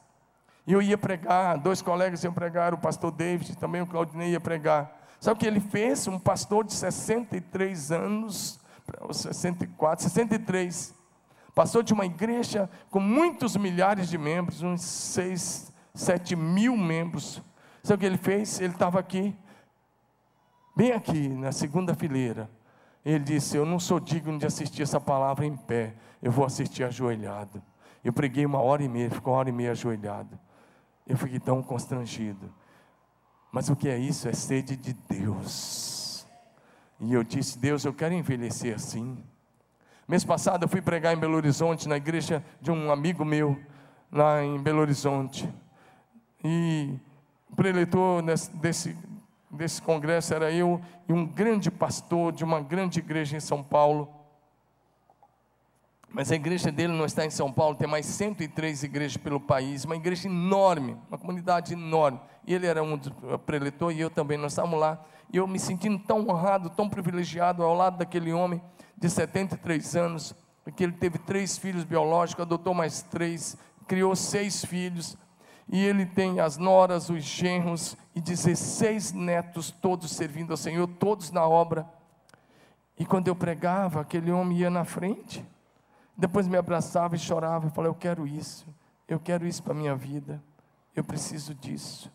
[0.68, 4.38] E eu ia pregar, dois colegas iam pregar, o pastor David, também o Claudinei ia
[4.38, 5.00] pregar.
[5.18, 6.07] Sabe o que ele fez?
[6.07, 8.61] Um pastor de 63 anos,
[9.11, 10.94] 64, 63,
[11.54, 17.42] passou de uma igreja com muitos milhares de membros, uns 6, 7 mil membros.
[17.83, 18.61] Sabe o que ele fez?
[18.61, 19.35] Ele estava aqui,
[20.76, 22.46] bem aqui, na segunda fileira.
[23.07, 26.85] Ele disse: Eu não sou digno de assistir essa palavra em pé, eu vou assistir
[26.85, 27.62] ajoelhado.
[28.04, 30.38] Eu preguei uma hora e meia, ficou uma hora e meia ajoelhado.
[31.09, 32.53] Eu fiquei tão constrangido.
[33.51, 34.29] Mas o que é isso?
[34.29, 36.27] É sede de Deus.
[37.01, 39.16] E eu disse: Deus, eu quero envelhecer assim.
[40.07, 43.59] Mês passado eu fui pregar em Belo Horizonte, na igreja de um amigo meu,
[44.12, 45.49] lá em Belo Horizonte.
[46.44, 46.94] E
[47.51, 48.23] o preletor
[48.55, 48.97] desse,
[49.51, 54.09] desse congresso era eu e um grande pastor de uma grande igreja em São Paulo.
[56.11, 59.85] Mas a igreja dele não está em São Paulo, tem mais 103 igrejas pelo país,
[59.85, 62.18] uma igreja enorme, uma comunidade enorme.
[62.47, 63.12] E ele era um dos
[63.44, 65.05] preletor e eu também, nós estávamos lá.
[65.31, 68.61] E eu me sentindo tão honrado, tão privilegiado ao lado daquele homem
[68.97, 75.16] de 73 anos, porque ele teve três filhos biológicos, adotou mais três, criou seis filhos.
[75.71, 81.31] E ele tem as noras, os genros e 16 netos, todos servindo ao Senhor, todos
[81.31, 81.87] na obra.
[82.99, 85.44] E quando eu pregava, aquele homem ia na frente
[86.18, 88.66] depois me abraçava e chorava e falava: Eu quero isso,
[89.07, 90.42] eu quero isso para a minha vida,
[90.96, 92.11] eu preciso disso.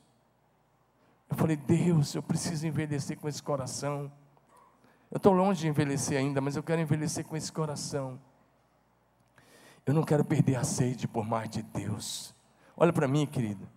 [1.30, 4.12] Eu falei: Deus, eu preciso envelhecer com esse coração.
[5.10, 8.20] Eu estou longe de envelhecer ainda, mas eu quero envelhecer com esse coração.
[9.86, 12.36] Eu não quero perder a sede por mais de Deus.
[12.76, 13.68] Olha para mim, querido,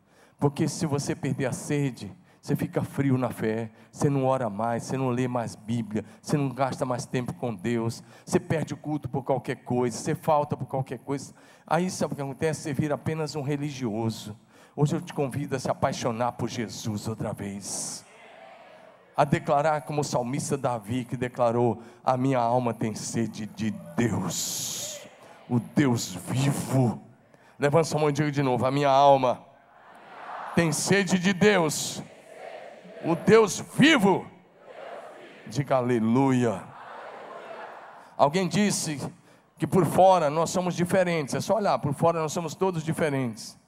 [0.40, 2.12] porque se você perder a sede,
[2.46, 6.36] você fica frio na fé, você não ora mais, você não lê mais Bíblia, você
[6.36, 10.56] não gasta mais tempo com Deus, você perde o culto por qualquer coisa, você falta
[10.56, 11.34] por qualquer coisa.
[11.66, 12.60] Aí sabe o que acontece?
[12.60, 14.38] Você vira apenas um religioso.
[14.76, 18.04] Hoje eu te convido a se apaixonar por Jesus outra vez.
[19.16, 25.00] A declarar como o salmista Davi que declarou: A minha alma tem sede de Deus,
[25.50, 27.02] o Deus vivo.
[27.58, 29.44] Levanta sua mão e diga de novo: A minha alma
[30.54, 32.04] tem sede de Deus
[33.06, 34.26] o Deus vivo.
[35.46, 36.62] Diga aleluia.
[38.16, 39.00] Alguém disse
[39.58, 41.34] que por fora nós somos diferentes.
[41.34, 43.58] É só olhar, por fora nós somos todos diferentes.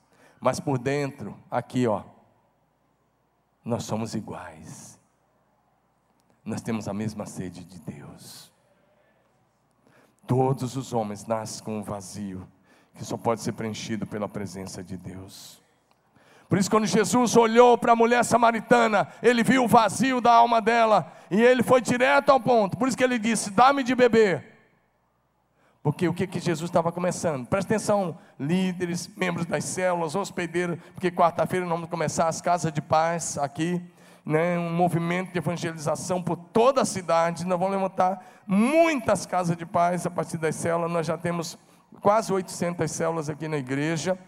[0.40, 2.02] Mas por dentro, aqui ó,
[3.64, 4.98] nós somos iguais.
[6.44, 8.52] Nós temos a mesma sede de Deus.
[10.26, 12.46] Todos os homens nascem com um vazio
[12.94, 15.62] que só pode ser preenchido pela presença de Deus.
[16.48, 20.62] Por isso, quando Jesus olhou para a mulher samaritana, ele viu o vazio da alma
[20.62, 22.78] dela e ele foi direto ao ponto.
[22.78, 24.56] Por isso que ele disse: Dá-me de beber.
[25.82, 27.46] Porque o que, que Jesus estava começando?
[27.46, 32.82] Presta atenção, líderes, membros das células, hospedeiros, porque quarta-feira nós vamos começar as casas de
[32.82, 33.80] paz aqui,
[34.24, 37.46] né, um movimento de evangelização por toda a cidade.
[37.46, 40.90] Nós vamos levantar muitas casas de paz a partir das células.
[40.90, 41.58] Nós já temos
[42.00, 44.18] quase 800 células aqui na igreja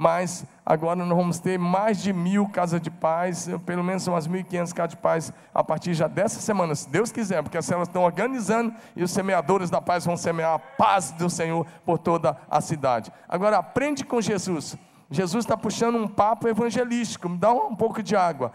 [0.00, 4.72] mas agora nós vamos ter mais de mil casas de paz, pelo menos umas 1.500
[4.72, 8.02] casas de paz a partir já dessa semana, se Deus quiser, porque as células estão
[8.02, 12.62] organizando e os semeadores da paz vão semear a paz do Senhor por toda a
[12.62, 13.12] cidade.
[13.28, 14.74] Agora aprende com Jesus.
[15.10, 18.52] Jesus está puxando um papo evangelístico, me dá um pouco de água.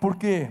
[0.00, 0.50] Por quê?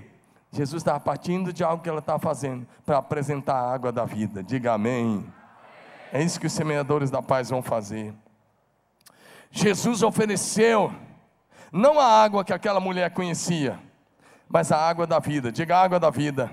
[0.54, 4.42] Jesus estava partindo de algo que ela estava fazendo para apresentar a água da vida.
[4.42, 5.26] Diga amém.
[6.14, 8.14] É isso que os semeadores da paz vão fazer.
[9.52, 10.94] Jesus ofereceu
[11.72, 13.80] não a água que aquela mulher conhecia,
[14.50, 15.52] mas a água da vida.
[15.52, 16.52] Diga água da vida.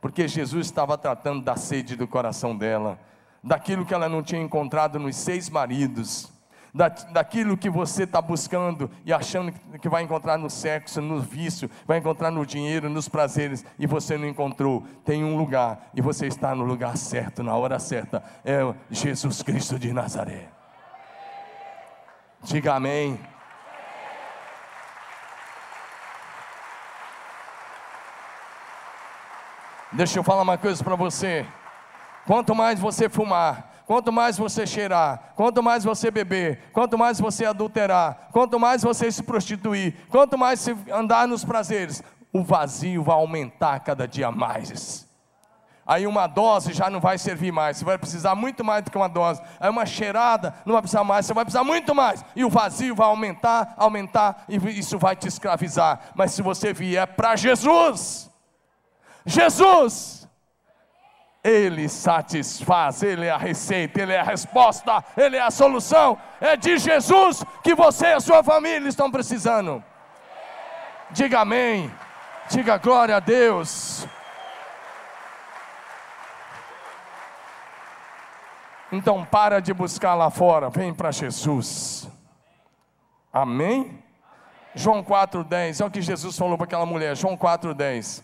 [0.00, 2.98] Porque Jesus estava tratando da sede do coração dela,
[3.42, 6.32] daquilo que ela não tinha encontrado nos seis maridos,
[6.74, 11.70] da, daquilo que você está buscando e achando que vai encontrar no sexo, no vício,
[11.86, 14.84] vai encontrar no dinheiro, nos prazeres, e você não encontrou.
[15.04, 18.24] Tem um lugar, e você está no lugar certo, na hora certa.
[18.44, 20.61] É Jesus Cristo de Nazaré.
[22.42, 23.20] Diga amém.
[29.92, 31.46] Deixa eu falar uma coisa para você.
[32.26, 37.44] Quanto mais você fumar, quanto mais você cheirar, quanto mais você beber, quanto mais você
[37.44, 42.02] adulterar, quanto mais você se prostituir, quanto mais andar nos prazeres,
[42.32, 45.11] o vazio vai aumentar cada dia mais.
[45.84, 48.96] Aí uma dose já não vai servir mais, você vai precisar muito mais do que
[48.96, 49.42] uma dose.
[49.58, 52.24] Aí uma cheirada não vai precisar mais, você vai precisar muito mais.
[52.36, 56.00] E o vazio vai aumentar, aumentar, e isso vai te escravizar.
[56.14, 58.30] Mas se você vier para Jesus,
[59.26, 60.28] Jesus,
[61.42, 66.16] Ele satisfaz, Ele é a receita, Ele é a resposta, Ele é a solução.
[66.40, 69.82] É de Jesus que você e a sua família estão precisando.
[71.10, 71.92] Diga amém,
[72.48, 74.06] diga glória a Deus.
[78.92, 82.06] Então para de buscar lá fora, vem para Jesus.
[83.32, 83.98] Amém?
[84.74, 88.22] João 4,10, olha o que Jesus falou para aquela mulher, João 4,10.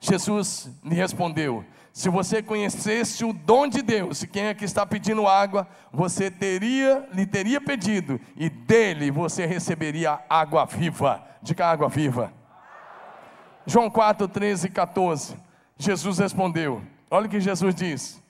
[0.00, 4.86] Jesus lhe respondeu: Se você conhecesse o dom de Deus, e quem é que está
[4.86, 11.22] pedindo água, você teria, lhe teria pedido, e dele você receberia água viva.
[11.42, 12.32] Diga água viva.
[13.66, 15.36] João 4, 13 e 14.
[15.78, 18.23] Jesus respondeu: Olha o que Jesus diz.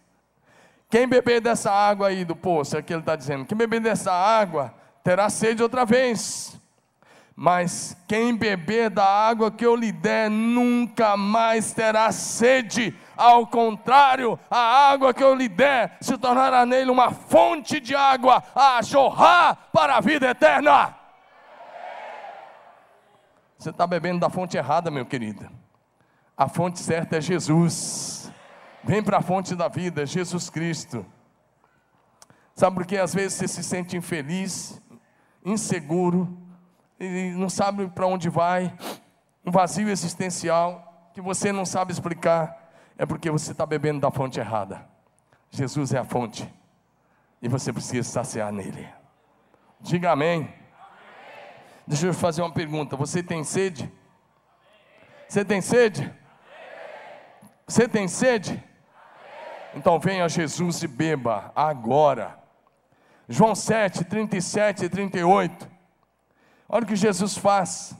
[0.94, 3.80] Quem beber dessa água aí do poço, é o que ele está dizendo, quem beber
[3.80, 6.56] dessa água terá sede outra vez.
[7.34, 12.96] Mas quem beber da água que eu lhe der nunca mais terá sede.
[13.16, 18.40] Ao contrário, a água que eu lhe der se tornará nele uma fonte de água
[18.54, 20.94] a jorrar para a vida eterna.
[23.58, 25.50] Você está bebendo da fonte errada, meu querido.
[26.36, 28.23] A fonte certa é Jesus.
[28.86, 31.06] Vem para a fonte da vida, Jesus Cristo.
[32.54, 34.80] Sabe por que às vezes você se sente infeliz,
[35.42, 36.36] inseguro,
[37.00, 38.76] e não sabe para onde vai,
[39.44, 44.38] um vazio existencial que você não sabe explicar, é porque você está bebendo da fonte
[44.38, 44.86] errada.
[45.50, 46.52] Jesus é a fonte
[47.40, 48.86] e você precisa saciar nele.
[49.80, 50.52] Diga amém.
[51.86, 53.90] Deixa eu fazer uma pergunta: você tem sede?
[55.26, 56.12] Você tem sede?
[57.66, 58.62] Você tem sede?
[59.76, 62.38] Então venha Jesus e beba agora.
[63.28, 65.68] João 7, 37 e 38.
[66.68, 67.96] Olha o que Jesus faz.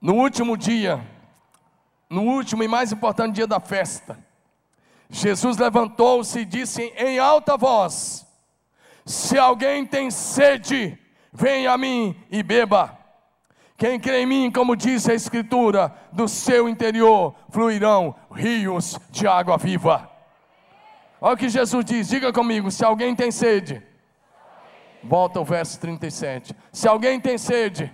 [0.00, 1.04] No último dia,
[2.08, 4.24] no último e mais importante dia da festa,
[5.10, 8.24] Jesus levantou-se e disse em alta voz:
[9.04, 10.96] Se alguém tem sede,
[11.32, 13.05] venha a mim e beba.
[13.76, 19.58] Quem crê em mim, como diz a Escritura, do seu interior fluirão rios de água
[19.58, 20.10] viva.
[21.20, 23.82] Olha o que Jesus diz, diga comigo: se alguém tem sede,
[25.02, 26.56] volta ao verso 37.
[26.72, 27.92] Se alguém tem sede,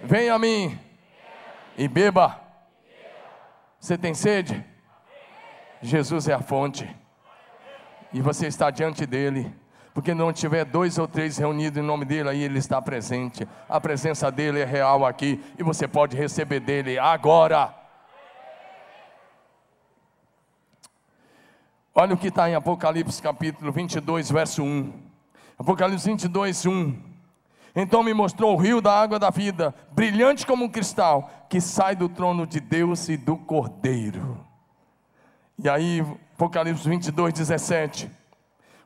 [0.00, 0.78] venha a mim
[1.76, 2.40] e beba.
[3.78, 4.64] Você tem sede?
[5.82, 6.88] Jesus é a fonte,
[8.12, 9.54] e você está diante dele
[9.92, 13.46] porque não tiver dois ou três reunidos em nome dele, aí ele está presente.
[13.68, 17.74] A presença dele é real aqui e você pode receber dele agora.
[21.94, 24.92] Olha o que está em Apocalipse capítulo 22, verso 1.
[25.58, 27.10] Apocalipse 22, 1.
[27.74, 31.94] Então me mostrou o rio da água da vida, brilhante como um cristal, que sai
[31.94, 34.44] do trono de Deus e do Cordeiro.
[35.58, 36.00] E aí,
[36.34, 38.19] Apocalipse 22, 17.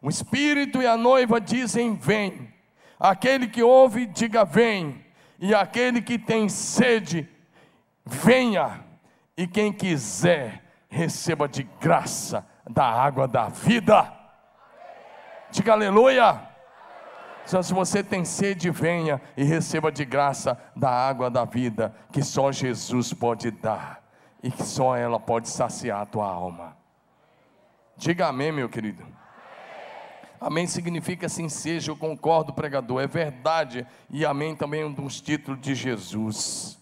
[0.04, 2.52] O Espírito e a noiva dizem: Vem.
[3.00, 5.02] Aquele que ouve, diga: Vem.
[5.38, 7.26] E aquele que tem sede,
[8.04, 8.84] venha.
[9.34, 14.12] E quem quiser, receba de graça da água da vida.
[15.50, 16.50] Diga aleluia.
[17.46, 22.52] Se você tem sede, venha e receba de graça da água da vida, que só
[22.52, 24.02] Jesus pode dar,
[24.42, 26.76] e que só ela pode saciar a tua alma.
[27.96, 29.23] Diga amém, meu querido.
[30.44, 33.87] Amém significa assim seja, eu concordo, pregador, é verdade.
[34.11, 36.78] E amém também é um dos títulos de Jesus.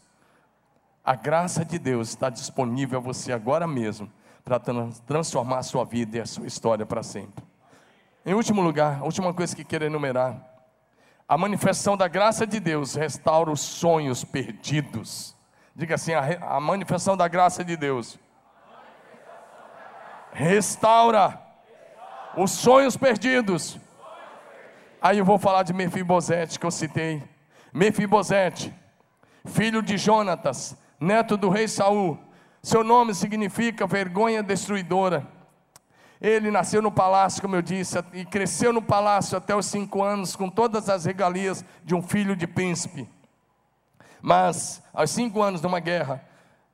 [1.05, 4.11] A graça de Deus está disponível a você agora mesmo
[4.45, 4.59] para
[5.07, 7.45] transformar a sua vida e a sua história para sempre.
[8.27, 10.45] Em último lugar, a última coisa que quero enumerar:
[11.29, 15.37] a manifestação da graça de Deus restaura os sonhos perdidos.
[15.73, 18.19] Diga assim: a, a manifestação da graça de Deus
[20.33, 21.42] restaura
[22.37, 23.79] os sonhos perdidos.
[25.01, 27.23] Aí eu vou falar de Mefibosete que eu citei.
[27.73, 28.73] Mefibosete,
[29.45, 32.19] filho de Jonatas, neto do rei Saul.
[32.63, 35.27] Seu nome significa vergonha destruidora.
[36.21, 40.37] Ele nasceu no palácio, como eu disse, e cresceu no palácio até os cinco anos,
[40.37, 43.09] com todas as regalias de um filho de príncipe.
[44.21, 46.25] Mas, aos cinco anos de uma guerra,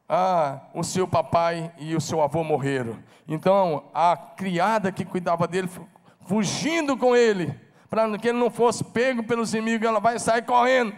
[0.09, 2.97] ah, o seu papai e o seu avô morreram.
[3.27, 5.69] Então, a criada que cuidava dele,
[6.27, 7.55] fugindo com ele,
[7.91, 10.95] para que ele não fosse pego pelos inimigos, ela vai sair correndo.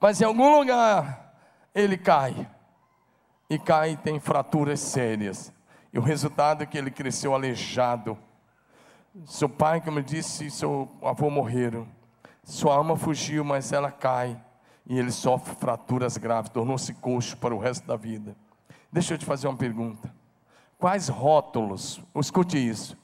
[0.00, 1.34] Mas em algum lugar,
[1.74, 2.48] ele cai.
[3.50, 5.52] E cai e tem fraturas sérias.
[5.92, 8.16] E o resultado é que ele cresceu aleijado.
[9.26, 11.86] Seu pai, como eu disse, seu avô morreram.
[12.44, 14.40] Sua alma fugiu, mas ela cai
[14.86, 18.36] e ele sofre fraturas graves, tornou-se coxo para o resto da vida.
[18.90, 20.12] Deixa eu te fazer uma pergunta.
[20.78, 22.96] Quais rótulos, escute isso,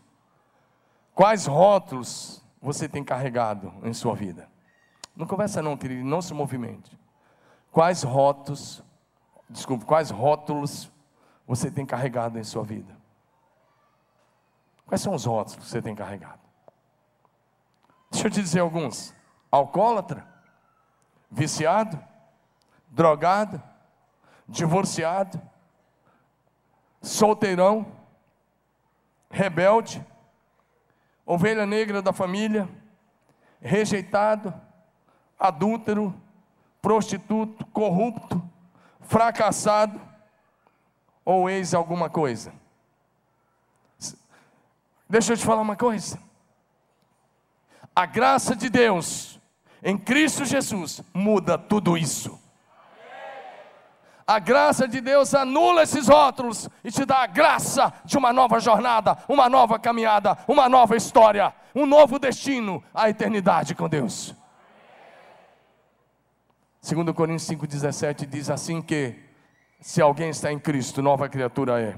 [1.15, 4.49] quais rótulos você tem carregado em sua vida?
[5.15, 6.99] Não conversa não, querido, não se movimente.
[7.71, 8.83] Quais rótulos,
[9.49, 10.91] desculpe, quais rótulos
[11.47, 12.97] você tem carregado em sua vida?
[14.87, 16.41] Quais são os rótulos que você tem carregado?
[18.11, 19.15] Deixa eu te dizer alguns.
[19.51, 20.27] Alcoólatra,
[21.31, 22.03] viciado,
[22.89, 23.63] drogado,
[24.49, 25.41] divorciado,
[27.03, 27.87] solteirão,
[29.31, 30.05] rebelde,
[31.25, 32.69] ovelha negra da família,
[33.61, 34.55] rejeitado,
[35.39, 36.15] adúltero,
[36.81, 38.43] prostituto, corrupto,
[39.01, 40.01] fracassado
[41.25, 42.53] ou ex alguma coisa.
[45.09, 46.19] Deixa eu te falar uma coisa.
[47.95, 49.38] A graça de Deus
[49.83, 52.39] em Cristo Jesus muda tudo isso.
[54.27, 58.61] A graça de Deus anula esses rótulos e te dá a graça de uma nova
[58.61, 64.35] jornada, uma nova caminhada, uma nova história, um novo destino, a eternidade com Deus.
[66.87, 69.19] 2 Coríntios 5,17 diz assim que
[69.81, 71.97] se alguém está em Cristo, nova criatura é.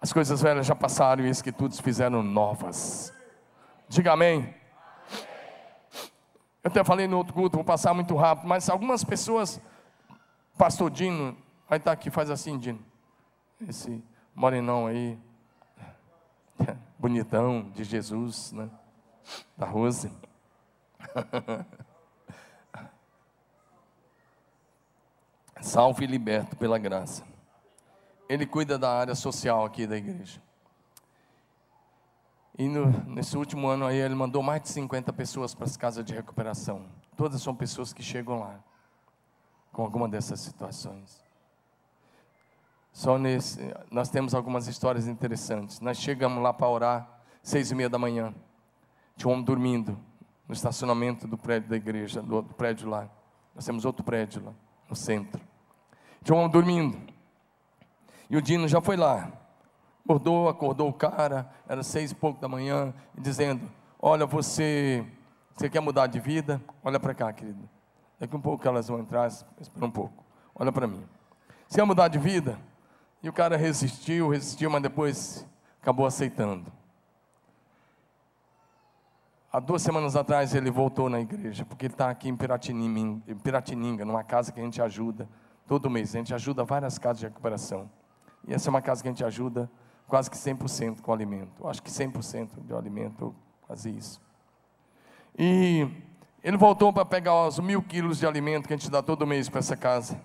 [0.00, 3.12] As coisas velhas já passaram e as que tudo se fizeram novas.
[3.88, 4.54] Diga amém.
[6.62, 9.60] Eu até falei no outro culto, vou passar muito rápido, mas algumas pessoas,
[10.56, 11.36] pastor Dino,
[11.68, 12.84] vai estar aqui, faz assim, Dino.
[13.66, 14.02] Esse
[14.34, 15.18] morenão aí,
[16.98, 18.68] bonitão, de Jesus, né?
[19.56, 20.10] Da Rose.
[25.60, 27.24] Salve e liberto pela graça.
[28.28, 30.40] Ele cuida da área social aqui da igreja.
[32.58, 36.04] E no, nesse último ano aí ele mandou mais de 50 pessoas para as casas
[36.04, 36.86] de recuperação.
[37.16, 38.58] Todas são pessoas que chegam lá
[39.72, 41.22] com alguma dessas situações.
[42.92, 43.60] Só nesse,
[43.92, 45.78] nós temos algumas histórias interessantes.
[45.78, 48.34] Nós chegamos lá para orar, seis e meia da manhã.
[49.16, 49.96] Tinha um homem dormindo
[50.48, 53.08] no estacionamento do prédio da igreja, do, prédio lá.
[53.54, 54.52] Nós temos outro prédio lá,
[54.88, 55.40] no centro.
[56.24, 56.98] Tinha um homem dormindo.
[58.28, 59.30] E o Dino já foi lá.
[60.08, 65.04] Acordou, acordou o cara, era seis e pouco da manhã, dizendo: Olha, você,
[65.54, 66.62] você quer mudar de vida?
[66.82, 67.68] Olha para cá, querido.
[68.18, 70.24] Daqui um pouco elas vão entrar, espera um pouco.
[70.54, 71.04] Olha para mim.
[71.68, 72.58] Você quer mudar de vida?
[73.22, 75.46] E o cara resistiu, resistiu, mas depois
[75.82, 76.72] acabou aceitando.
[79.52, 83.36] Há duas semanas atrás ele voltou na igreja, porque ele está aqui em Piratininga, em
[83.36, 85.28] Piratininga, numa casa que a gente ajuda
[85.66, 86.14] todo mês.
[86.14, 87.90] A gente ajuda várias casas de recuperação.
[88.46, 89.70] E essa é uma casa que a gente ajuda
[90.08, 91.68] quase que 100% com alimento.
[91.68, 94.20] Acho que 100% de alimento, quase isso.
[95.38, 95.86] E
[96.42, 99.48] ele voltou para pegar os mil quilos de alimento que a gente dá todo mês
[99.48, 100.20] para essa casa.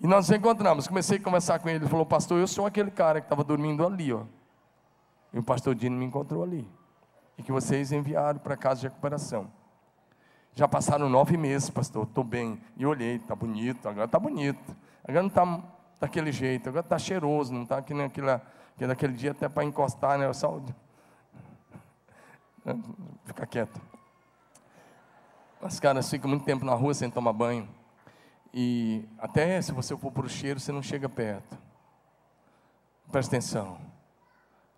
[0.00, 0.88] E nós nos encontramos.
[0.88, 1.78] Comecei a conversar com ele.
[1.78, 4.12] Ele falou, pastor, eu sou aquele cara que estava dormindo ali.
[4.12, 4.24] Ó.
[5.32, 6.68] E o pastor Dino me encontrou ali.
[7.38, 9.48] E que vocês enviaram para a casa de recuperação.
[10.54, 12.02] Já passaram nove meses, pastor.
[12.02, 12.60] Estou bem.
[12.76, 13.88] E olhei, está bonito.
[13.88, 14.76] Agora está bonito.
[15.04, 15.62] Agora não está
[16.00, 16.68] daquele jeito.
[16.68, 17.54] Agora está cheiroso.
[17.54, 18.42] Não está que nem aquela
[18.82, 20.32] porque naquele dia até para encostar, né?
[20.32, 20.60] Só...
[23.24, 23.80] Fica quieto.
[25.60, 27.68] Os caras ficam muito tempo na rua sem tomar banho.
[28.52, 31.56] E até se você for para o cheiro, você não chega perto.
[33.12, 33.78] Presta atenção.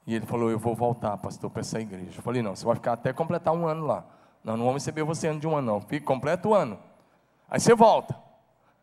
[0.06, 2.18] E ele falou: Eu vou voltar, pastor, para essa igreja.
[2.18, 4.04] Eu falei: Não, você vai ficar até completar um ano lá.
[4.44, 5.80] Não, não vamos receber você ano de um ano, não.
[5.80, 6.78] Fique completo o ano.
[7.48, 8.14] Aí você volta.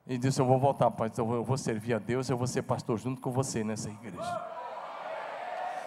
[0.08, 1.32] E disse: Eu vou voltar, pastor.
[1.32, 2.28] Eu vou servir a Deus.
[2.28, 4.61] Eu vou ser pastor junto com você nessa igreja.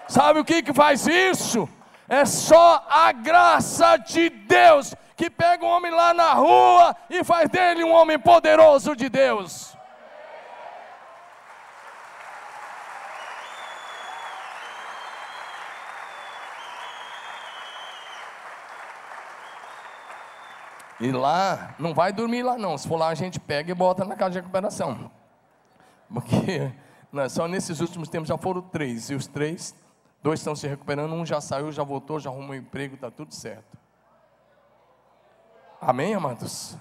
[0.09, 1.68] Sabe o que, que faz isso?
[2.09, 7.48] É só a graça de Deus que pega um homem lá na rua e faz
[7.48, 9.74] dele um homem poderoso de Deus.
[21.00, 22.78] E lá, não vai dormir lá não.
[22.78, 25.11] Se for lá, a gente pega e bota na casa de recuperação.
[26.12, 26.72] Porque
[27.12, 29.11] né, só nesses últimos tempos já foram três.
[29.11, 29.74] E os três
[30.25, 33.35] Dois estão se recuperando, um já saiu, já voltou, já arrumou um emprego, está tudo
[33.35, 33.77] certo.
[35.79, 36.79] Amém, amados?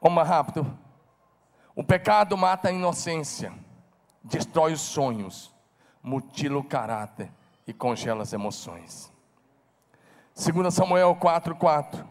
[0.00, 0.78] Vamos mais rápido.
[1.76, 3.52] O pecado mata a inocência,
[4.24, 5.54] destrói os sonhos,
[6.02, 7.30] mutila o caráter
[7.66, 9.12] e congela as emoções.
[10.34, 12.02] 2 Samuel 4,4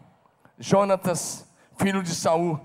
[0.56, 2.60] Jonatas, filho de Saul,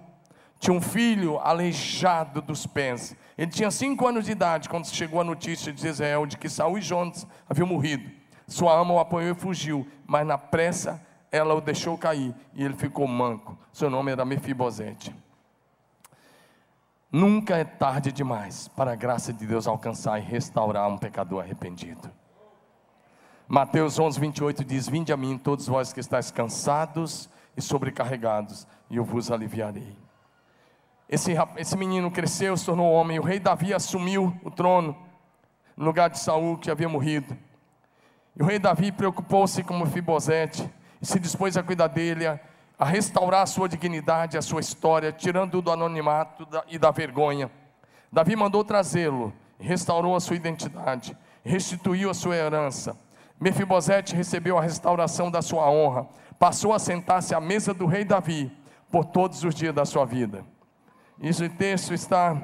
[0.60, 3.16] tinha um filho aleijado dos pés.
[3.38, 6.78] Ele tinha cinco anos de idade quando chegou a notícia de Israel de que Saul
[6.78, 8.10] e Jonas haviam morrido.
[8.48, 12.74] Sua ama o apoiou e fugiu, mas na pressa ela o deixou cair e ele
[12.74, 13.58] ficou manco.
[13.72, 15.14] Seu nome era Mefibosete.
[17.12, 22.12] Nunca é tarde demais para a graça de Deus alcançar e restaurar um pecador arrependido.
[23.48, 28.98] Mateus 11, 28 diz: Vinde a mim, todos vós que estáis cansados e sobrecarregados, e
[28.98, 30.07] eu vos aliviarei.
[31.10, 34.96] Esse, esse menino cresceu, se tornou homem, o rei Davi assumiu o trono,
[35.76, 37.38] no lugar de Saul, que havia morrido.
[38.36, 40.70] E o rei Davi preocupou-se com Mefibosete,
[41.02, 42.38] e se dispôs a cuidar dele, a,
[42.78, 47.50] a restaurar a sua dignidade, a sua história, tirando-o do anonimato da, e da vergonha.
[48.12, 52.98] Davi mandou trazê-lo, restaurou a sua identidade, restituiu a sua herança.
[53.40, 56.06] Mefibosete recebeu a restauração da sua honra,
[56.38, 58.52] passou a sentar-se à mesa do rei Davi
[58.92, 60.44] por todos os dias da sua vida.
[61.22, 62.40] Esse texto está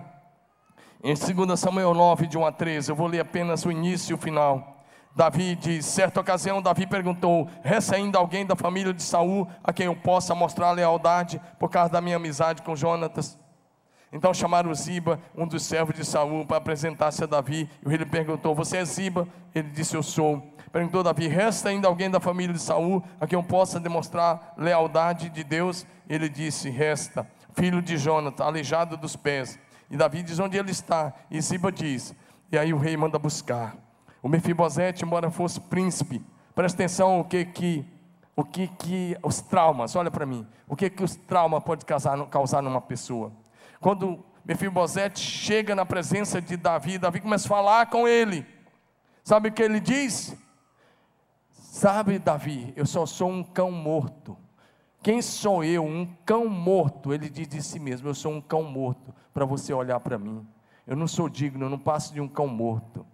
[1.03, 2.91] em 2 Samuel 9, de 1 a 13.
[2.91, 4.83] Eu vou ler apenas o início e o final.
[5.15, 9.85] Davi diz: certa ocasião, Davi perguntou: resta ainda alguém da família de Saul a quem
[9.85, 13.37] eu possa mostrar lealdade por causa da minha amizade com Jonatas?
[14.11, 17.69] Então chamaram Ziba, um dos servos de Saul, para apresentar-se a Davi.
[17.81, 19.27] E o rei lhe perguntou: Você é Ziba?
[19.53, 20.41] Ele disse: Eu sou.
[20.71, 25.29] Perguntou Davi: Resta ainda alguém da família de Saul a quem eu possa demonstrar lealdade
[25.29, 25.85] de Deus?
[26.09, 29.59] Ele disse: Resta, filho de Jonatas, aleijado dos pés.
[29.89, 31.13] E Davi diz onde ele está.
[31.29, 32.15] E Ziba diz.
[32.51, 33.75] E aí o rei manda buscar.
[34.21, 36.21] O Mefibosete, embora fosse príncipe,
[36.55, 37.85] presta atenção o que que
[38.35, 42.17] o que que os traumas, olha para mim, o que que os traumas pode causar,
[42.27, 43.31] causar numa pessoa.
[43.79, 48.45] Quando Mefibosete chega na presença de Davi, Davi começa a falar com ele.
[49.23, 50.35] Sabe o que ele diz?
[51.51, 54.37] Sabe, Davi, eu só sou um cão morto.
[55.03, 55.83] Quem sou eu?
[55.83, 57.13] Um cão morto.
[57.13, 60.47] Ele diz de si mesmo: Eu sou um cão morto para você olhar para mim.
[60.87, 63.05] Eu não sou digno, eu não passo de um cão morto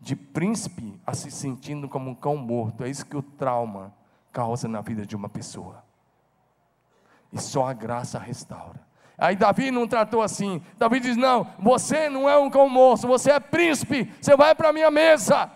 [0.00, 2.84] de príncipe a se sentindo como um cão morto.
[2.84, 3.94] É isso que o trauma
[4.32, 5.82] causa na vida de uma pessoa.
[7.32, 8.80] E só a graça restaura.
[9.16, 10.62] Aí Davi não tratou assim.
[10.76, 14.70] Davi diz: Não, você não é um cão morto, você é príncipe, você vai para
[14.70, 15.50] a minha mesa.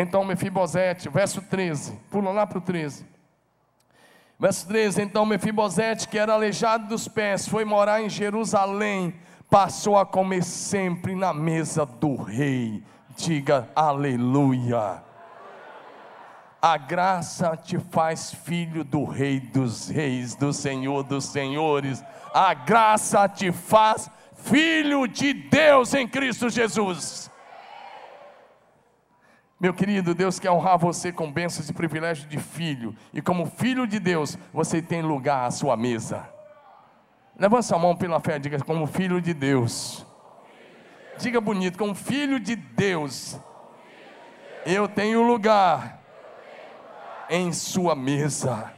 [0.00, 3.06] Então Mefibosete, verso 13, pula lá para o 13.
[4.38, 9.14] Verso 13: Então Mefibosete, que era aleijado dos pés, foi morar em Jerusalém
[9.50, 12.82] passou a comer sempre na mesa do rei.
[13.16, 15.02] Diga aleluia.
[16.60, 22.02] A graça te faz filho do Rei dos Reis, do Senhor dos Senhores.
[22.34, 27.30] A graça te faz filho de Deus em Cristo Jesus.
[29.60, 33.88] Meu querido, Deus quer honrar você com bênçãos e privilégios de filho, e como filho
[33.88, 36.28] de Deus, você tem lugar à sua mesa.
[37.36, 40.06] Levanta sua mão pela fé, diga como filho de Deus.
[41.18, 43.36] Diga bonito, como filho de Deus.
[44.64, 46.00] Eu tenho lugar
[47.28, 48.72] em sua mesa.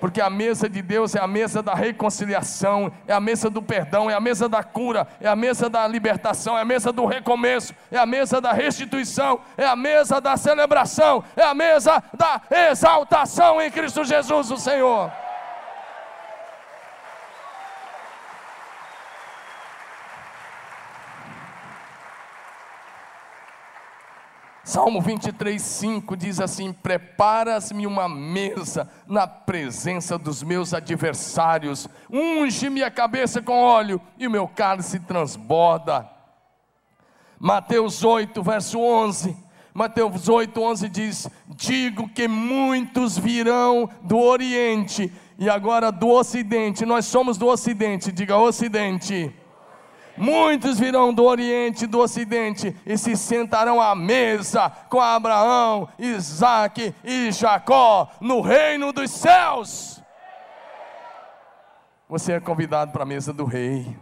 [0.00, 4.10] Porque a mesa de Deus é a mesa da reconciliação, é a mesa do perdão,
[4.10, 7.74] é a mesa da cura, é a mesa da libertação, é a mesa do recomeço,
[7.90, 12.40] é a mesa da restituição, é a mesa da celebração, é a mesa da
[12.70, 15.10] exaltação em Cristo Jesus, o Senhor.
[24.68, 32.90] Salmo 23, 5 diz assim: Preparas-me uma mesa na presença dos meus adversários, unge-me a
[32.90, 36.06] cabeça com óleo e o meu cálice transborda.
[37.40, 39.34] Mateus 8, verso 11.
[39.72, 47.06] Mateus 8, 11 diz: Digo que muitos virão do Oriente e agora do Ocidente, nós
[47.06, 49.34] somos do Ocidente, diga Ocidente
[50.18, 56.94] Muitos virão do Oriente e do Ocidente e se sentarão à mesa com Abraão, Isaac
[57.04, 60.02] e Jacó no reino dos céus.
[62.08, 63.96] Você é convidado para a mesa do rei.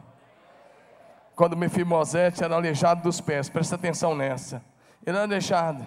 [1.35, 4.65] Quando Mefibosete era aleijado dos pés, presta atenção nessa.
[5.05, 5.87] Ele era aleijado.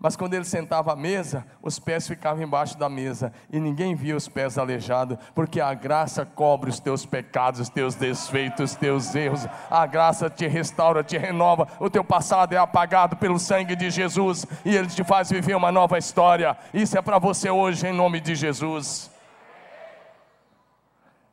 [0.00, 4.16] Mas quando ele sentava à mesa, os pés ficavam embaixo da mesa e ninguém via
[4.16, 9.12] os pés aleijados, porque a graça cobre os teus pecados, os teus desfeitos, os teus
[9.14, 9.48] erros.
[9.68, 11.66] A graça te restaura, te renova.
[11.80, 15.72] O teu passado é apagado pelo sangue de Jesus e ele te faz viver uma
[15.72, 16.56] nova história.
[16.72, 19.10] Isso é para você hoje, em nome de Jesus.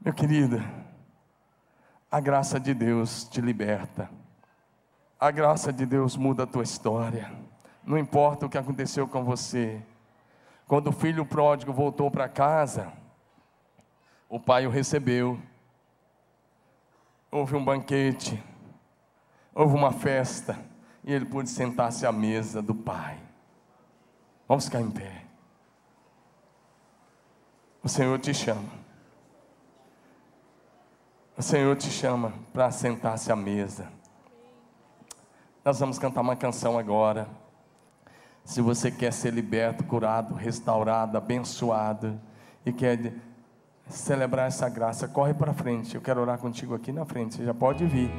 [0.02, 0.64] Meu querido,
[2.12, 4.10] a graça de Deus te liberta.
[5.20, 7.45] A graça de Deus muda a tua história.
[7.86, 9.82] Não importa o que aconteceu com você.
[10.68, 12.92] Quando o filho pródigo voltou para casa,
[14.28, 15.40] o pai o recebeu.
[17.30, 18.42] Houve um banquete,
[19.54, 20.58] houve uma festa,
[21.04, 23.20] e ele pôde sentar-se à mesa do pai.
[24.48, 25.24] Vamos ficar em pé.
[27.84, 28.70] O Senhor te chama.
[31.38, 33.92] O Senhor te chama para sentar-se à mesa.
[35.64, 37.28] Nós vamos cantar uma canção agora.
[38.46, 42.20] Se você quer ser liberto, curado, restaurado, abençoado
[42.64, 43.12] e quer
[43.90, 45.96] celebrar essa graça, corre para frente.
[45.96, 47.36] Eu quero orar contigo aqui na frente.
[47.36, 48.12] Você já pode vir.